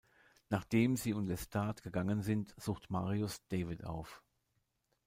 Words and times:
Nachdem 0.49 0.95
sie 0.97 1.13
und 1.13 1.27
Lestat 1.27 1.83
gegangen 1.83 2.23
sind, 2.23 2.55
sucht 2.57 2.89
Marius 2.89 3.45
David 3.49 3.83
auf. 3.85 4.23